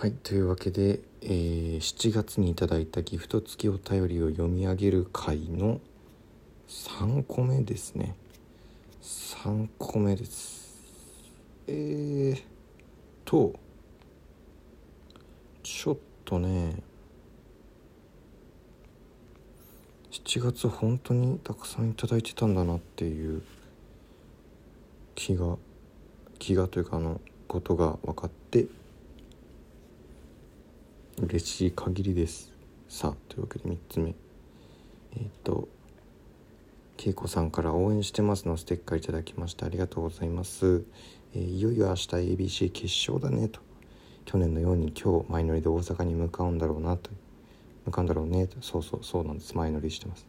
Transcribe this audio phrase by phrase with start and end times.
[0.00, 5.78] はいというわけで、えー、7月にいただいたギフト付きお便りを読み上げる回の
[6.68, 8.16] 3個目ですね。
[9.02, 10.74] 3個目です。
[11.66, 12.42] えー
[13.26, 13.52] と
[15.62, 16.76] ちょっとね
[20.10, 23.42] 7月本当にたくさんいただいてたんだなっていう
[25.14, 25.58] 気が
[26.38, 28.66] 気がというかあのことが分かって
[31.22, 32.50] 嬉しい限りです。
[32.88, 34.14] さあというわけで3つ目。
[35.12, 35.68] えっ、ー、と
[36.96, 40.84] 恵子さんから応援してますのステッカーいただきましてありがとうございます、
[41.34, 43.60] えー、いよいよ明日 ABC 決勝だねと。
[44.24, 47.10] 去年のように今日前乗りで大阪に向かうんだろうなと。
[47.84, 48.56] 向かうんだろうねと。
[48.62, 49.54] そうそうそうなんです。
[49.54, 50.26] 前乗りしてます。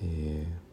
[0.00, 0.67] えー、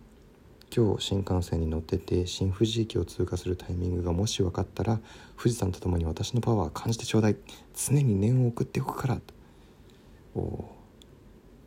[0.76, 5.00] 今日新幹線に乗ってて新富士駅を通過するタイミングがもし分かったら
[5.38, 7.38] 富士山と共に私のパワー感じてちょうだい。
[7.74, 9.34] 常に念を送っておくからと。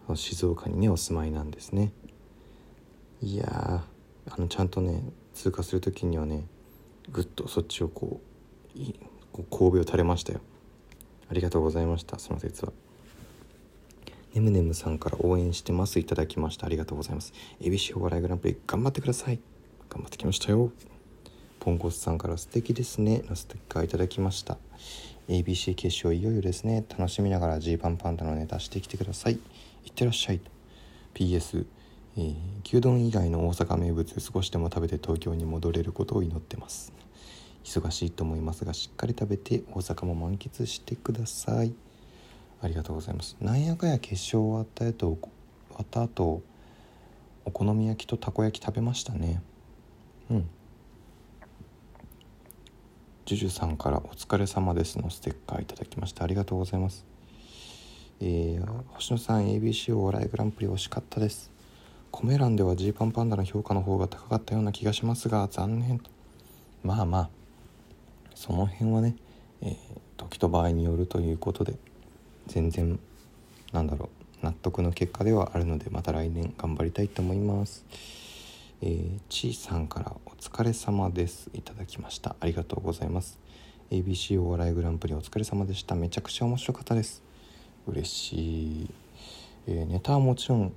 [0.08, 1.90] お静岡にねお住まいなんですね。
[3.22, 3.82] いや
[4.28, 6.44] あのちゃんとね通過する時にはね
[7.10, 8.20] ぐっとそっちをこ
[8.76, 8.78] う
[9.32, 10.40] こう神戸を垂れましたよ。
[11.30, 12.72] ありがとうございましたその説は。
[14.34, 15.98] ねむねむさんから応援してます。
[15.98, 16.66] いただきました。
[16.66, 17.32] ありがとうございます。
[17.60, 19.40] ABC お笑いグランプリ頑張ってください。
[19.88, 20.70] 頑張ってきましたよ。
[21.60, 23.22] ポンコスさんから素敵ですね。
[23.28, 24.58] のステッカーいただきました。
[25.28, 26.84] ABC 決勝いよいよですね。
[26.88, 29.34] 楽しみながらジーパンパンダのネタしてきてください。
[29.34, 30.40] いってらっしゃい。
[31.14, 31.66] PS
[32.16, 32.34] えー、
[32.64, 36.92] 牛丼以外の大阪名物少しでも食べて東京に戻れることを祈ってます。
[37.64, 41.72] 忙しいと思いますがしっかり食べて大阪も満喫してください。
[42.60, 43.36] ありがとうございます。
[43.40, 46.42] なんやかや決勝終わった後終わった後
[47.44, 49.40] お好み焼きとたこ焼き食べましたね。
[50.30, 50.48] うん。
[53.26, 57.06] ジュジュさんから「お疲れ様です」のステッカーいただきましたありがとうございます。
[58.20, 61.50] えー、星野さん ABC お笑いグランプリ惜しかったです。
[62.10, 66.00] コメ欄ではジーパンパンダの評価の方が高かったような気がしますが残念
[66.82, 67.30] まあまあ
[68.34, 69.14] その辺はね、
[69.60, 69.76] えー、
[70.16, 71.78] 時と場合によるということで。
[72.48, 72.98] 全然
[73.72, 74.08] なんだろ
[74.42, 77.84] う納得の結果ではあるのでまた来年頑張りたいと思います。
[78.80, 81.50] えー、ちーさんからお疲れ様です。
[81.52, 82.36] いただきました。
[82.40, 83.38] ありがとうございます。
[83.90, 85.94] ABC お笑いグランプリお疲れ様でした。
[85.94, 87.22] めちゃくちゃ面白かったです。
[87.86, 88.90] 嬉しい、
[89.66, 90.72] えー、ネタはもちろん、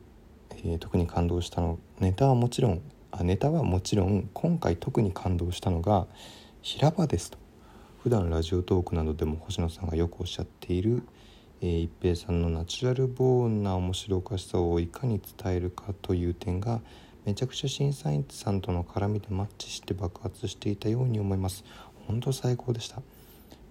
[0.63, 6.07] えー、特に感動したのネタはもちろんあネタはもちろん今回特に感動したのが
[6.61, 7.38] 平場ですと。
[8.01, 11.03] 普段ラジオトークなどでも星野さんがよくおっしゃっている
[11.61, 16.81] えー、一平さんのナチュラルボーンな面白おかしさをいかに伝えるかという点が
[17.25, 21.63] めちゃくちゃ審査員さんとの絡みでマッチして爆発していたように思います。
[22.07, 23.01] 本当最高でした。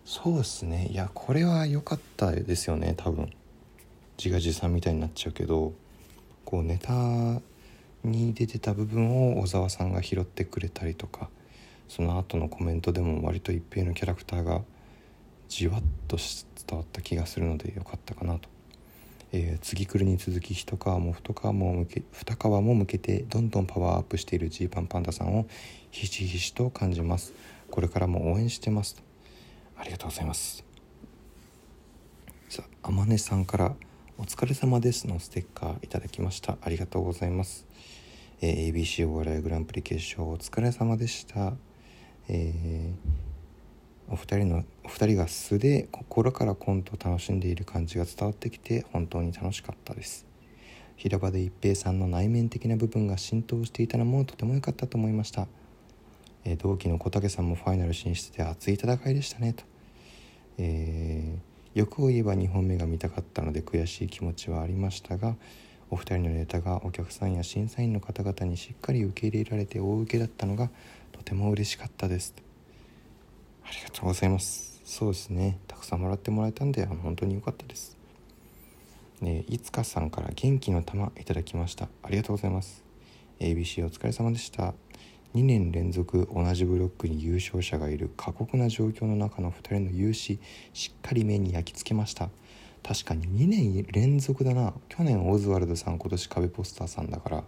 [0.05, 0.87] そうですね。
[0.91, 2.95] いやこれは良かったですよね。
[2.97, 3.33] 多分。
[4.19, 5.73] 自画自賛みたいになっちゃうけど
[6.45, 7.41] こうネタ
[8.05, 11.31] に出てた部分を小沢さんが拾ってくれたりとか
[11.89, 14.61] その後のコメントでも割と一平のキャラクターが
[15.51, 18.49] じわっと伝わった気がするのでよかったかなと、
[19.33, 25.49] えー、次来るに続き一皮も太皮も向け二皮も向けてどんどんパワーアップしているジーパンパンダさんを
[25.91, 27.35] ひしひしと感じます。
[27.69, 29.03] これからも応援してます
[29.77, 30.65] ありがとうございます。
[32.49, 33.75] さあ天音さんから
[34.19, 36.59] お疲れ様ですのステッカーいただきました。
[36.63, 37.67] ありがとうございます、
[38.41, 41.55] えー、ABC お笑いグランプリ決勝お疲れ様でした。
[42.29, 43.31] えー
[44.13, 50.27] お二人のお二人が素で心からコントを楽しんでいる感じが伝わってきて本当に楽しかったです。
[50.97, 55.47] 平場で一平さんの内面的な部分が浸透していたのもとても良かったと思いました、
[56.45, 59.63] えー、同期の小竹さんもファイナル進出で熱い戦いでしたねと、
[60.59, 65.37] えー、欲を言えば2本目が見たかったので悔しい気持ちはありましたが
[65.89, 70.69] お二人のネタがお客さんや審査員の方々にしっかり受け入れられて大受けだったのが
[71.13, 72.35] とても嬉しかったです。
[73.65, 74.80] ありがとうございます。
[74.91, 75.61] そうですね。
[75.69, 77.97] たくさんもらってもらえたんであの本当に良かったです。
[79.21, 81.89] ねいつかさんから元気の玉いただきました。
[82.03, 82.83] ありがとうございます。
[83.39, 84.75] ABC お疲れ様でした。
[85.37, 90.43] 2年連続同じブロックに優勝者がいる過酷な状況の中の2人の勇姿
[90.73, 92.29] しっかり目に焼き付けました。
[92.83, 94.75] 確かに2年連続だな。
[94.89, 97.45] 去年オズワルドさん今年壁ポスターさんだから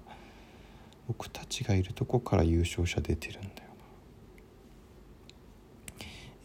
[1.09, 3.62] 僕たちがいるとこから優勝者出てるんだよ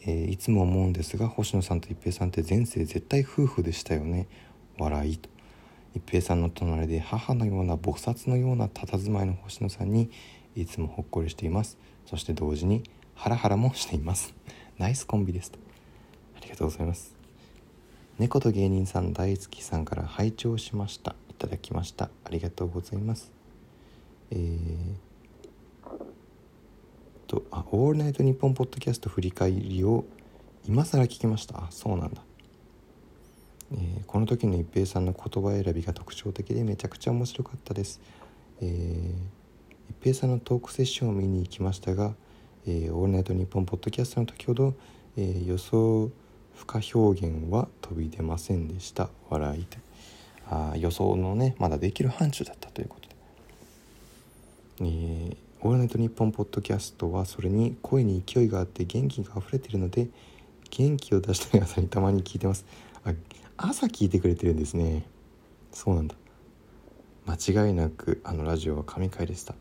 [0.05, 4.27] えー、いつも思うんですが星野さんと一平さんって前世絶対夫婦でしたよね。
[4.77, 5.29] 笑いと。
[5.95, 10.11] 一平さんの隣で母のような菩薩のような佇まいの星野さんに
[10.55, 11.77] いつもほっこりしています。
[12.05, 12.83] そして同時に
[13.15, 14.33] ハラハラもしています。
[14.77, 15.59] ナイスコンビですと
[16.37, 17.15] ありがとうございます。
[18.19, 21.15] 猫と芸人さん大好きさんから拝聴しました。
[21.29, 22.09] いただきました。
[22.23, 23.31] ありがとうございます。
[24.31, 25.06] えー、
[27.27, 30.05] とあ「オールナイトニッポン」ポッドキャスト振り返りを
[30.65, 31.57] 今更聞きました。
[31.57, 32.23] あそうなんだ、
[33.73, 37.99] えー、この時の一平さんの言葉選びが特徴的でめちゃくちゃ面白かったです。
[38.61, 42.15] えー、一平さんのトークセッションを見に行きましたが
[42.65, 44.73] 「えー、オールナイトニッポン」ポッドキャストの時ほど、
[45.17, 46.09] えー、予想
[46.55, 49.09] 不可表現は飛び出ませんでした。
[49.29, 49.77] 笑いて。
[50.49, 53.15] あ予想のねまだできる範疇だったということで。
[54.79, 60.07] えー「オールナイトニッポン」ポッドキャストはそれに声に勢いがあって元気が溢れているので
[60.69, 62.65] 元気を出したい朝にたまに聞いてます。
[63.03, 63.13] あ
[63.57, 65.07] 朝聞いてくれてるんですね。
[65.71, 66.15] そうなんだ。
[67.25, 69.55] 間違いなくあのラジオは神回でした。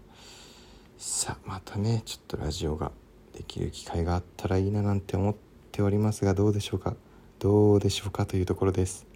[0.99, 2.93] さあまたねちょっとラジオが
[3.33, 5.35] できる機会があったらいいななんて思っ
[5.73, 6.95] ておりますがどうでしょうか？
[7.39, 9.07] どうでしょうかというところです。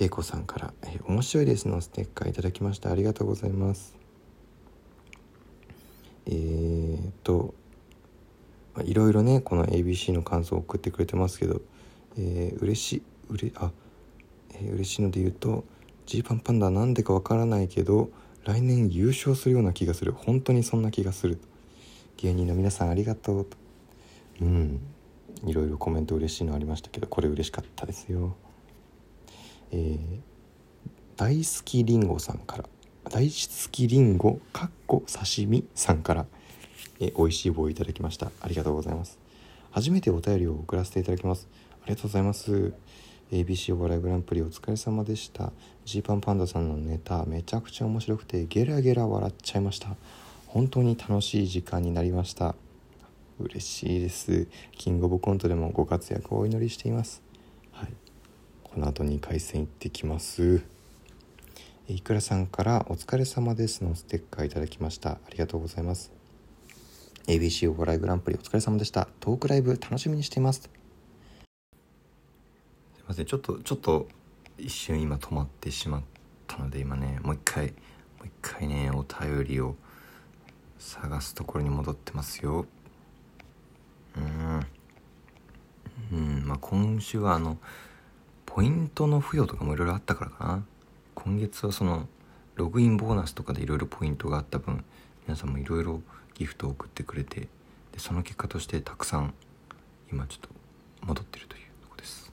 [0.00, 2.90] 恵子さんから「え面白いです」のステッカーいただきました。
[2.90, 3.96] ありがとうございます。
[6.26, 7.54] えー、っと
[8.84, 11.60] いろいろねこの ABC の感想を送ってくれてますけど、
[12.16, 13.70] えー、嬉しいうれあ
[14.54, 15.64] えー、嬉しいので言うと
[16.06, 18.10] ジーパンパンダなんでかわからないけど
[18.44, 20.12] 来年優勝するような気がする。
[20.12, 21.38] 本当にそんな気がする。
[22.18, 23.56] 芸人の皆さんありがとうと。
[24.42, 24.80] うん。
[25.46, 28.36] いろいろコメント嬉しいのありましたけどこれ嬉しかったですよ。
[29.76, 29.98] えー、
[31.16, 32.64] 大好きりんごさんから
[33.10, 36.26] 大好きりんごかっこ刺身さんから
[37.00, 38.30] え美味しい棒をいただきました。
[38.40, 39.18] ありがとうございます。
[39.72, 41.48] 初めてお便りを送らせていただきます。
[41.82, 42.72] ありがとうございます。
[43.32, 45.52] ABC お笑いグランプリお疲れ様でした。
[45.84, 49.96] ジーパンパンダさんのネタめちゃくちゃ面白くてゲラゲラ笑っちゃいました。
[50.46, 52.54] 本当に楽しい時間になりました。
[53.40, 54.46] 嬉しいです。
[54.78, 57.22] キングオブコントでもご活躍をお祈りしています。
[58.74, 60.60] この後2回戦行ってきます。
[61.86, 65.10] いくらさんから「お疲れ様です」のステッカーいただきました。
[65.12, 66.10] ありがとうございます。
[67.28, 69.06] ABC お笑いグランプリお疲れ様でした。
[69.20, 70.68] トークライブ楽しみにしています
[72.98, 73.26] いません。
[73.26, 74.08] ちょっとちょっと
[74.58, 76.02] 一瞬今止まってしまっ
[76.48, 79.76] たので今ねもう一回もう一回ねお便りを
[80.80, 82.66] 探すところに戻ってますよ。
[84.16, 84.66] うん。
[86.10, 86.44] うん。
[86.44, 87.58] まあ今週はあの
[88.54, 90.64] ポイントの付与とかもいろいろあったからかな。
[91.16, 92.06] 今月はその
[92.54, 94.84] ログインボーナスとかでいろいろポイントがあった分
[95.26, 96.00] 皆さんもいろいろ
[96.34, 97.48] ギフトを送ってくれてで
[97.98, 99.34] その結果としてたくさん
[100.12, 100.48] 今ちょっと
[101.04, 102.32] 戻ってるというとこです。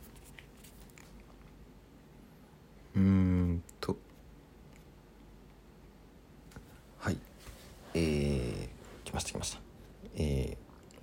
[2.95, 3.97] うんと。
[6.99, 7.17] はい。
[7.95, 9.59] えー、来ました来ました。
[10.17, 10.55] え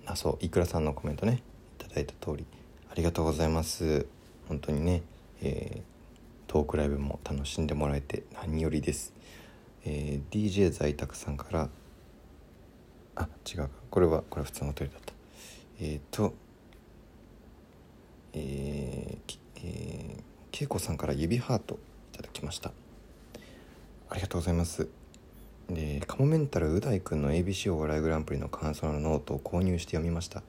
[0.05, 1.43] ー、あそういくらさんのコメントね
[1.77, 2.45] いただいた通り
[2.89, 4.07] ありがとうございます。
[4.49, 5.03] 本当にね、
[5.41, 9.13] えー、トークライブも楽しんでもらえて何よりです、
[9.85, 11.69] えー、DJ 在宅さんから
[13.15, 15.13] あ違うこれはこれは普通のお便りだった。
[15.79, 16.33] えっ、ー、と
[18.33, 20.29] えー、えー
[20.61, 21.79] 恵子さんから指ハート
[22.13, 22.73] いただきました。
[24.09, 24.89] ありがとうございます。
[25.69, 30.43] でカモメンタルう大くんの ABC お笑いグランプリの感想のノートを購入して読みました。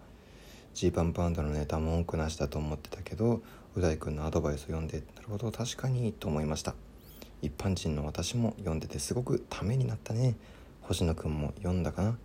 [0.80, 3.42] ジーパンパンダのネタ文句なしだと思ってたけど
[3.76, 6.74] う大くんのアドバイスを読んでなるほど確かにと思いました。
[7.42, 10.36] 一般人の私も読んでてすごくためになったね。
[10.80, 12.16] 星野くんも読んだかな。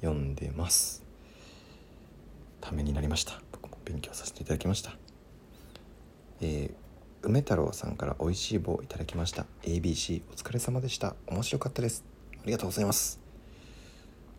[0.00, 1.02] 読んでます。
[2.60, 3.42] ためになりました。
[3.50, 4.92] 僕も勉強させていただきました。
[6.40, 6.74] えー
[7.26, 9.46] 梅太郎さんから美味しい棒いただきました。
[9.62, 11.16] ABC お疲れ様でした。
[11.26, 12.04] 面白かったです。
[12.34, 13.18] ありがとうございます。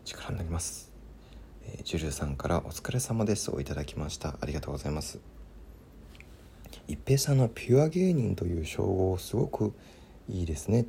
[0.04, 0.85] 力になります、
[1.66, 4.36] えー、ジュルさんからお疲れ様ですをいただきました。
[4.40, 5.20] ありがとうございます。
[6.88, 9.72] 一平さんのピュア芸人という称号すごく
[10.28, 10.86] いいですね。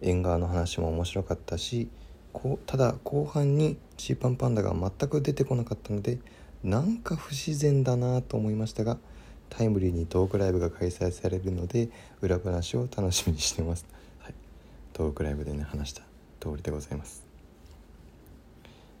[0.00, 1.88] 縁側の話も面白かったし
[2.32, 6.18] こうただ後半にジーパンパンダが全く出てこなかったので
[6.62, 8.98] なんか不自然だなと思いましたが
[9.50, 11.88] タイムリーにトークライブが開催されるので
[12.20, 13.86] 裏話を楽しみにしてます、
[14.18, 14.34] はい、
[14.92, 16.02] トークライブでね話した
[16.40, 17.23] 通りでございます、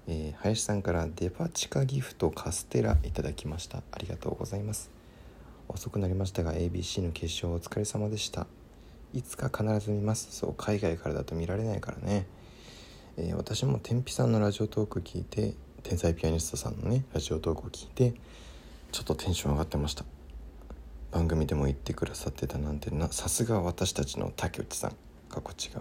[0.06, 3.78] えー、林さんからデパ地下ギフトカステラいただきました。
[3.90, 4.90] ありがとうございます。
[5.68, 8.46] 遅くなりましたが ABC の決勝お疲れ様でした。
[9.12, 10.28] いつか必ず見ます。
[10.30, 12.26] そう海外からだと見られないからね、
[13.16, 18.14] えー、私も天日さんのラジオトーク聞いて天才ピアニストさんのねラジオトークを聞いて
[18.92, 20.04] ちょっとテンション上がってました。
[21.10, 24.96] 番組でも言ってくださってたなんてなさすが私たちの竹内さん。
[25.30, 25.80] 過去違うと、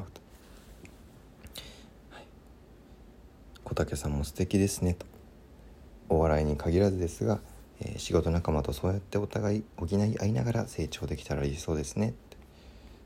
[2.09, 2.25] はい、
[3.63, 5.05] 小竹さんも素敵ですねと。
[6.09, 7.39] お笑いに限らずですが
[7.81, 12.13] えー、仕事仲間とそうやってお互い補い合いながら成長できたらいいそうですね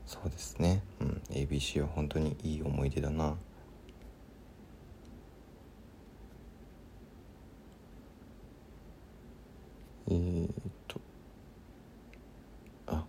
[0.08, 0.82] そうですね。
[1.02, 1.22] うん。
[1.28, 3.36] ABC は本当にいい思い出だな。
[10.10, 10.50] えー、っ
[10.88, 10.98] と。
[12.86, 13.04] あ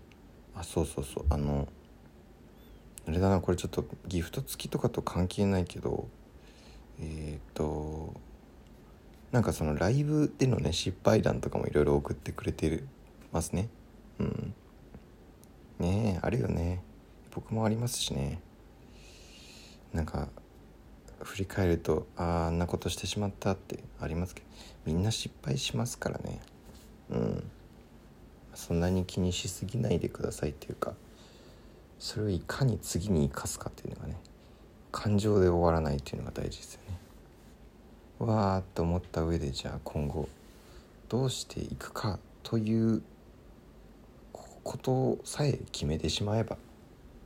[0.53, 1.25] あそうそうそう。
[1.29, 1.69] あの
[3.07, 3.39] あれだな。
[3.39, 6.09] これちょっとギフト付きとかと関係ないけど
[6.99, 8.13] えー、と
[9.31, 12.83] なんかそのライブでのね失敗談とかもいろいろ送ってくれて
[13.31, 13.69] ますね。
[14.19, 14.53] うん。
[15.79, 16.83] ねえあるよね。
[17.31, 18.41] 僕もありますしね。
[19.93, 20.29] なんか
[21.21, 24.47] 振り返るとああんなことしてしまったってありますけど。
[24.85, 26.39] みんな失敗しますからね。
[27.09, 27.43] うん。
[28.59, 30.93] そんなに気にしすぎないでくださいっていうか
[31.97, 34.17] それをいかに次に生かすかっていうのがね
[34.91, 36.99] 感情で終わらないっていうのが大事ですよね。
[38.19, 40.27] わーっと思った上でじゃあ今後
[41.07, 43.01] どうしていくかという
[44.63, 46.57] ことさえ決めてしまえば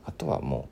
[0.06, 0.70] あとはも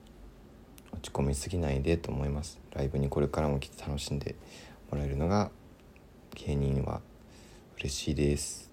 [0.94, 2.60] う落ち込みすぎないでと思います。
[2.74, 4.36] ライブにこれからも来て楽しんで
[4.92, 5.50] もらえるのが
[6.36, 7.02] 芸人は
[7.78, 8.70] 嬉しいです。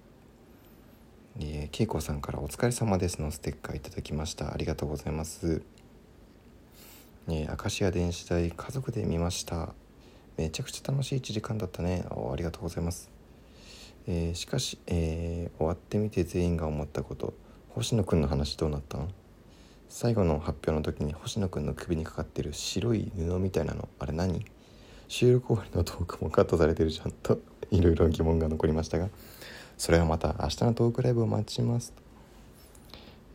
[1.40, 4.52] えー、恵子さんから「お疲れ様です」のステッカーいただきました。
[4.52, 5.62] ありがとうございます。
[7.30, 9.74] えー、明石家電子台家族で見ました。
[10.38, 12.06] めちゃくちゃ楽しい1時間だったね。
[12.10, 13.10] ありがとうございます、
[14.06, 17.34] えー、しかし、えー、終わってみて全員が思ったこと。
[17.68, 19.08] 星野くんの話どうなったの
[19.90, 23.88] 最後の発表の時に星野くんの首にかかってる白い布みたいなの。
[23.98, 24.46] あれ何？
[25.06, 27.40] 収録終わりのトークもカットされてるじゃんと。
[27.70, 29.10] いろいろ疑問が残りましたが。
[29.76, 31.92] それはまた明日のトークライブを待ちます。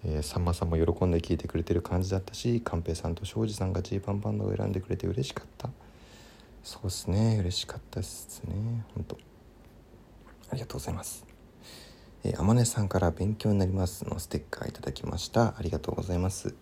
[0.05, 5.69] えー、さんまさんも喜んで聞いてくれてる感じだったし寛平さんと庄司さんがジーパンパンダを選んでくれて嬉しかった。
[6.63, 9.17] そうですね嬉しかったですね本当
[10.49, 11.25] ありがとうございます。
[12.23, 15.55] えー、天音さんから勉強になりますのステッカーいただきました。
[15.57, 16.55] ありがとうございます。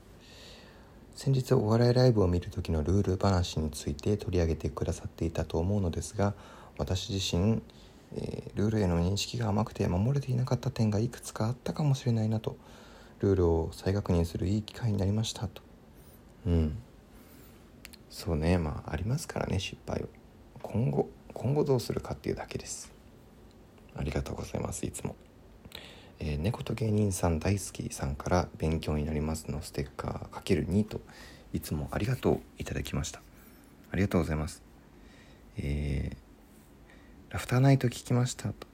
[1.14, 6.34] 先日お笑いライブを見る時のルール話について取り上げてくださっていたと思うのですが
[6.78, 7.62] 私自身、
[8.16, 12.56] えー、ルールへの認識が甘くて守れていなかった点がいくつかあったかもしれないなと。
[13.22, 15.62] ルールを再確認するいい機会になりましたと。
[16.48, 16.78] うん。
[18.10, 18.58] そうね。
[18.58, 20.10] まあありますからね失敗を。
[20.62, 22.92] 今後今後どうするかっていうだけです。
[23.96, 25.16] ありがとうございますいつも、
[26.20, 31.02] えー、猫と芸人さん大好きさんから勉強になりますのステッカーかける2と
[31.52, 33.22] いつもありがとういただきました。
[33.92, 34.64] ありがとうございます。
[35.58, 38.68] えー、ラフターナイト聞きましたと。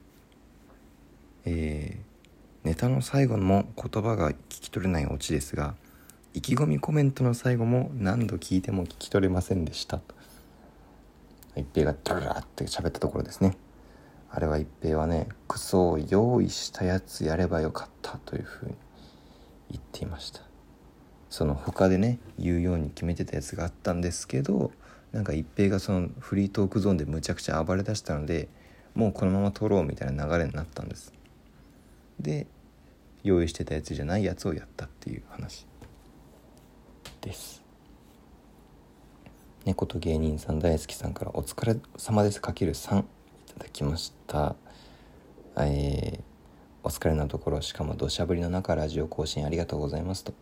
[1.44, 2.07] えー
[2.64, 5.74] ネタの最後も言葉が聞き取れないオチですが
[6.34, 10.00] 意気込みコメントの最後も何度聞いても聞き取れませんでした。
[11.56, 13.56] 一平がダララって喋ったところですね。
[14.30, 18.74] あれは一平はねクソを用意したやつやればよかったというふうに
[19.70, 20.42] 言っていました。
[21.30, 24.70] その他でね言うように決めてたやつがあったんですけど
[25.12, 28.48] なんか一平がそのフリートークゾーンでむちゃくちゃ暴れだしたので
[28.94, 31.12] もうこのまま撮ろうみたいな流れになったんです。
[32.20, 32.46] で
[33.22, 35.66] 用意してたやつじゃないやつをやったっていう話。
[37.20, 37.62] です。
[39.64, 43.04] 猫と芸人さん大好きさんから「お疲れ様ですかける3」い
[43.54, 44.56] ただきました。
[45.56, 46.20] えー、
[46.84, 50.32] お疲れのところしかも土砂降りの中ラジオ更新ありがとうございますと。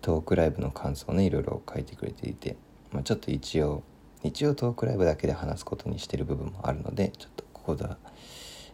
[0.00, 2.56] トークライブの感想をねいろいろ書いてくれていて、
[2.92, 3.82] まあ、ちょっと一応
[4.22, 7.98] 一応トークライブだけで話すことにしてる部分もあるのでちょっとここでは、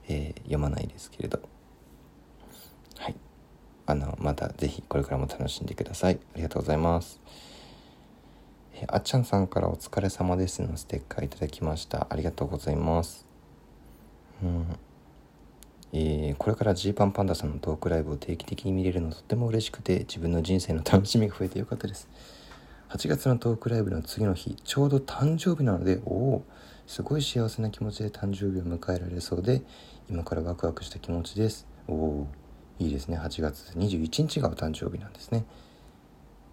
[0.08, 1.40] えー、読まないですけれど。
[3.90, 6.20] あのまた是非これからも楽しんでください。
[6.34, 7.20] ありがとうございます。
[8.74, 12.06] えあっちゃんさんからお疲れ様ですのステッカーいただきました。
[12.08, 13.26] ありがとうございます。
[14.44, 14.66] うん。
[15.92, 22.08] えー、これからジーパンパンダさんのトークライブを定期的に見れるのとっても嬉しくて自分の人生の楽しみが増えてよかったです。
[22.90, 26.44] 8月のトークライブの次の日ちょうど誕生日なのでおお
[26.86, 29.62] すごい幸せな気持ちで誕生日を迎えられそうで
[30.08, 31.66] 今からワクワクした気持ちです。
[31.88, 32.26] おお。
[32.80, 33.18] いいですね。
[33.18, 35.44] 8月21日がお誕生日なんですね。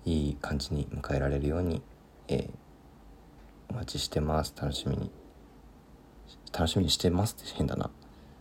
[0.04, 1.82] いい感じに迎えられるように、
[2.28, 2.50] えー、
[3.70, 4.54] お待ちしてます。
[4.62, 5.10] 楽しみに。
[6.52, 7.90] 楽しみにしてますって変だな。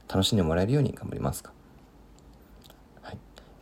[0.09, 1.52] 楽しんでもらえるように頑張りますか。
[3.02, 3.19] はい。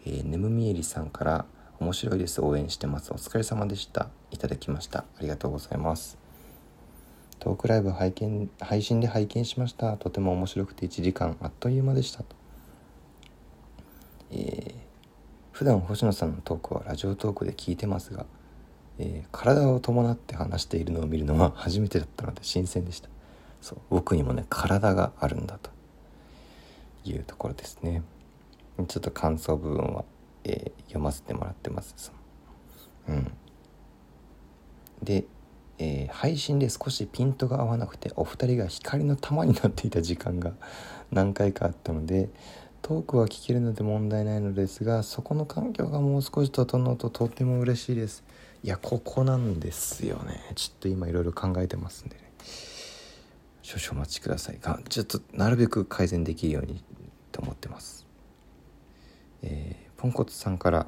[0.06, 1.44] えー、ねむみえりさんから
[1.78, 2.40] 面白いです。
[2.40, 3.12] 応援してます。
[3.12, 4.08] お疲れ様でした。
[4.30, 5.00] いただきました。
[5.00, 6.16] ありがとうございます。
[7.40, 9.98] トークライブ拝見配信で拝見しました。
[9.98, 12.43] とても面白くて1時間あっという間でしたと。
[14.34, 14.74] えー、
[15.52, 18.26] 普段星野さんのトークはラジオトークで聞いてますが、
[18.98, 23.08] えー、体を伴って話しているのを見るのは初めてだったので新鮮でした。
[23.60, 25.70] そう僕にもね体があるんだと
[27.04, 28.02] いうところですね。
[28.88, 30.04] ちょっと感想部分は、
[30.42, 32.12] えー、読ませてもらってます。
[33.08, 33.32] うん。
[35.02, 35.24] で、
[35.78, 40.52] えー、配信で少しピントが合わなくてお二人が光の玉になっていた時間が
[41.12, 42.30] 何回かあったので
[42.84, 48.22] トークは聞けるので問題ないのですがそこの環境がもう少し整うととっても嬉しいです。
[48.62, 50.38] いやここなんですよね。
[50.54, 52.22] ちょっと今いろいろ考えてますんでね。
[53.62, 54.58] 少々お待ちください。
[54.60, 56.84] がちょっとなるべく改善できるように
[57.32, 58.06] と思ってます。
[59.40, 60.86] えー、ポンコツさんから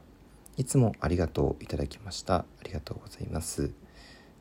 [0.58, 2.34] いつもありがとういただきました。
[2.34, 3.70] ありがとうございます。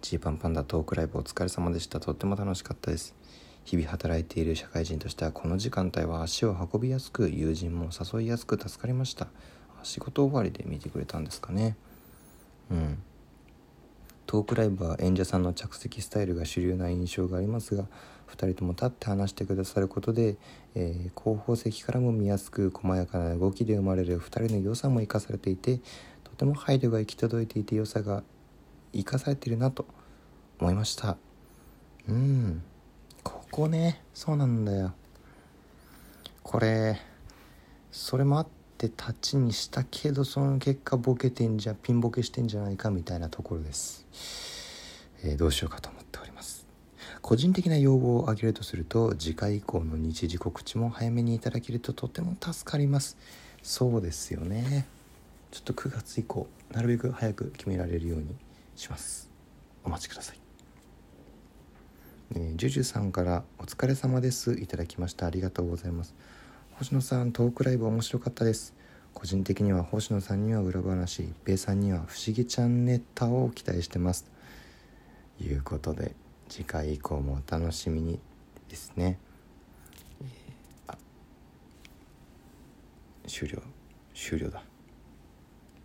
[0.01, 2.01] ジーパンパンダトークライブお疲れ様でした。
[2.01, 3.15] とっても楽しかったです。
[3.65, 9.27] 日々働いている社会人としてはこの時間帯は足を運びやすく友人も誘いやすく助かりました。
[9.83, 11.75] 仕事終わりで見てくれたんですかね。
[12.71, 13.03] うん。
[14.27, 17.85] トークライブは演者さんの着席スタイルが主流な印象がありますが
[18.29, 20.37] 2人とも立って話してくださることで、
[20.73, 25.79] えー、後方席からも見やすく細やかな動きで生まれる2人の良さも生かされていて
[26.23, 28.23] とても配慮が行き届いていて良さが
[28.93, 29.85] 生かされているなと
[30.59, 31.17] 思いました。
[32.07, 32.63] うん。
[33.55, 34.01] こね。
[34.13, 34.93] そうなんだよ。
[36.43, 36.99] これ
[37.91, 44.05] それもあってって立ちにしたけどその結果ボケてんじゃピンボケしてんじゃないかみたいなところです、
[45.23, 46.65] えー、どうしようかと思っております。
[47.21, 53.17] 個人的な要望を挙げるとすると次回以降の日時告知も早めにいただけるととても助かります。
[53.63, 54.85] そうですよね。
[55.51, 58.35] ちょっと9月以降なるべく早く決められるように
[58.75, 59.29] します。
[59.83, 60.44] お待ちください。
[62.33, 65.25] えー、ジュジュさんから「お疲れ様です」いただきました。
[65.27, 66.15] ありがとうございます。
[66.71, 68.73] 星野さんトークライブ面白かったです。
[69.13, 71.23] 個人的には星野さんには裏話。
[71.23, 74.25] 一平さんには不思議ちゃんネタを期待してます。
[75.37, 76.15] ということで
[76.49, 78.19] 次回以降もお楽しみに
[78.67, 79.19] ですね、
[80.21, 80.97] えー、
[83.27, 83.61] 終了。
[84.13, 84.74] 終了だ。